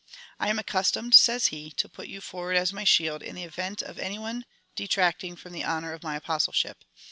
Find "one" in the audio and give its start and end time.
4.17-4.45